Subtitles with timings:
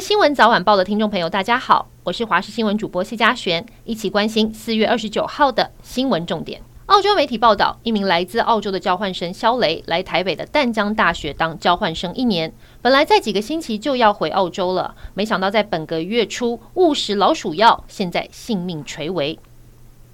[0.00, 6.62] 新闻早晚报的听众朋友，大家好，我是华视新闻主播谢佳璇，一起关心四月二十九号的新闻重点。
[6.86, 19.36] 澳洲媒体报道，一名来自澳洲的交换生肖雷来台北的淡江大学当交换生一年，本来在几个星期就要回澳洲了，没想到在本个月初误食老鼠药，现在性命垂危。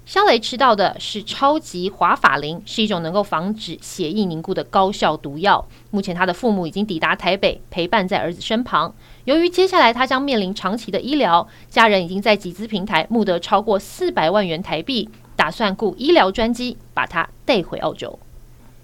[0.07, 5.67] 肖雷吃到的是超级华法林，是一种能够防止血液凝固的高效毒药。
[5.91, 8.95] 目前他的父母已经抵达台北，陪伴在儿子身旁。
[9.25, 18.19] 由于接下来他将面临长期的医疗，家人已经在集资平台募得超过四百万元台币，打算雇医疗专机把他带回澳洲。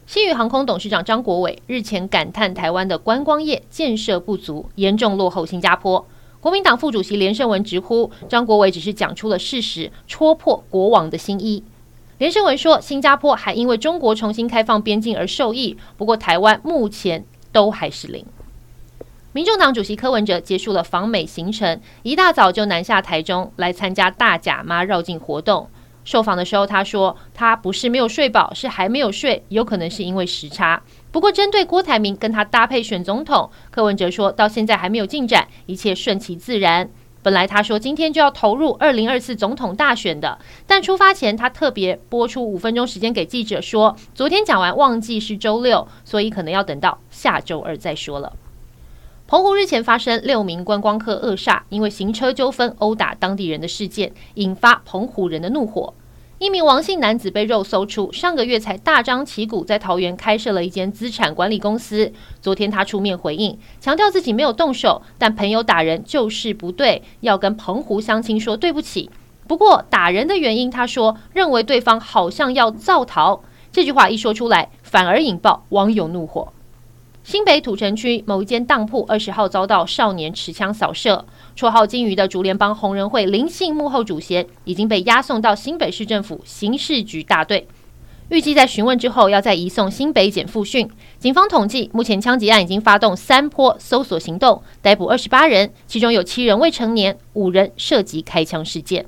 [0.07, 6.07] 星宇航空董事长张国伟日前感叹台湾的观光业建设不足，严重落后新加坡。
[6.41, 11.63] 国民党副主席连胜文直呼张国伟只是讲出了事实，戳破国王的新衣。
[12.17, 18.25] 连胜文说，新加坡还因为中国重新开放边境而受益，不过台湾目前都还是零。
[19.33, 25.69] 民众党主席柯文哲结束了访美行程，一大早就南下台中来参加大甲妈绕境活动。
[26.05, 30.83] 受访的时候，他说他不是没有睡饱，是还没有睡，有可能是因为时差。
[31.13, 36.89] 不过，针对郭台铭跟他搭配选总统，柯文哲说到现在还没有进展，一切顺其自然。
[37.23, 48.33] 本来他说今天就要投入二零二四总统大选的，但出发前他特别播出五分钟时间给记者说，昨天讲完忘记是周六，所以可能要等到下周二再说了。
[49.27, 55.93] 澎湖日前发生六名观光客扼杀，因为行车纠纷殴打当地人的事件，引发澎湖人的怒火。
[56.41, 62.11] 一名王姓男子被肉搜出，上个月才大张旗鼓在桃园开设了一间资产管理公司。
[62.41, 69.11] 昨天他出面回应，强调自己没有动手，但朋友打人就是不对，要跟澎湖乡亲说对不起。
[69.47, 73.43] 不过打人的原因，他说认为对方好像要造逃。
[73.71, 76.51] 这句话一说出来，反而引爆网友怒火。
[77.23, 87.69] 新北土城区某一间当铺二十号遭到少年持枪扫射，绰号“金鱼”的竹联帮红人会林姓幕后主嫌已经被押送到新北市政府刑事局大队，
[88.31, 90.89] 预计在询问之后要再移送新北检复讯。
[91.19, 99.05] 警方统计，目前枪击案已经发动三波搜索行动，逮捕二十八人，其中有七人未成年，五人涉及开枪事件。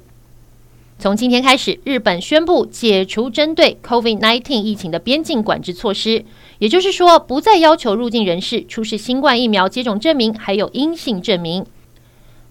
[1.03, 6.25] 从今天开始，日本宣布解除针对 COVID-19 疫情的边境管制措施，
[6.61, 11.67] 也就是说，不再要求入境人士出示新冠疫苗接种证明，还有阴性证明。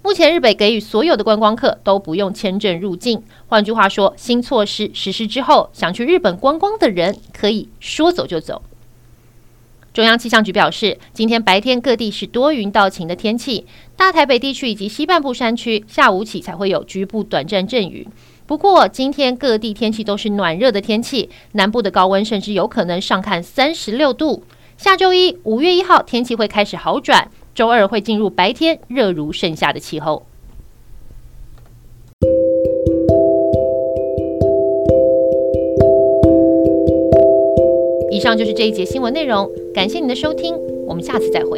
[0.03, 3.23] 目前，日本给予所有的观光客都不用签证入境。
[3.47, 8.61] 换句话说，新措施实施之后，想去日本观光的人可以说走就走。
[9.93, 18.05] 中央气象局表示，今天白天各地是多云到晴的天气，大台北地区以及西半部山区下午起才会有局部短暂阵雨。
[18.51, 24.43] 不过，今天各地天气都是暖热的天气，南部的高温甚至有可能上看三十六度。
[24.75, 30.25] 下周一，五月一号，天气会开始好转，周二会进入白天热如盛夏的气候。
[38.11, 41.57] 以上就是这一节新闻内容，感谢您的收听，我们下次再会。